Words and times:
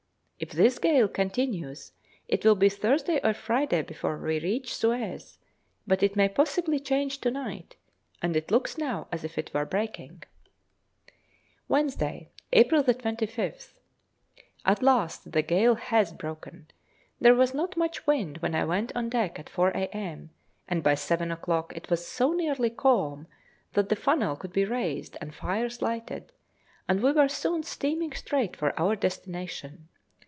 If 0.43 0.53
this 0.53 0.79
gale 0.79 1.07
continues, 1.07 1.91
it 2.27 2.43
will 2.43 2.55
be 2.55 2.67
Thursday 2.67 3.19
or 3.23 3.31
Friday 3.31 3.83
before 3.83 4.17
we 4.17 4.39
reach 4.39 4.73
Suez; 4.73 5.37
but 5.85 6.01
it 6.01 6.15
may 6.15 6.27
possibly 6.27 6.79
change 6.79 7.19
to 7.21 7.29
night, 7.29 7.75
and 8.23 8.35
it 8.35 8.49
looks 8.49 8.75
now 8.75 9.07
as 9.11 9.23
if 9.23 9.37
it 9.37 9.53
were 9.53 9.65
breaking. 9.67 10.23
[Illustration: 11.69 11.69
Beating 11.69 11.69
up 11.69 11.69
the 11.69 11.75
Red 11.75 11.91
Sea.] 11.93 12.01
Wednesday, 12.01 12.31
April 12.53 12.83
25th. 12.83 13.79
At 14.65 14.81
last 14.81 15.31
the 15.31 15.43
gale 15.43 15.75
has 15.75 16.11
broken. 16.11 16.65
There 17.19 17.35
was 17.35 17.53
not 17.53 17.77
much 17.77 18.07
wind 18.07 18.39
when 18.39 18.55
I 18.55 18.65
went 18.65 18.91
on 18.95 19.09
deck 19.09 19.37
at 19.37 19.47
4 19.47 19.69
a.m., 19.75 20.31
and 20.67 20.81
by 20.81 20.95
seven 20.95 21.31
o'clock 21.31 21.71
it 21.75 21.91
was 21.91 22.07
so 22.07 22.31
nearly 22.33 22.71
calm, 22.71 23.27
that 23.73 23.89
the 23.89 23.95
funnel 23.95 24.35
could 24.35 24.53
be 24.53 24.65
raised 24.65 25.17
and 25.21 25.35
fires 25.35 25.83
lighted, 25.83 26.31
and 26.89 27.03
we 27.03 27.11
were 27.11 27.29
soon 27.29 27.61
steaming 27.61 28.13
straight 28.13 28.55
for 28.57 28.77
our 28.79 28.95
destination. 28.95 29.87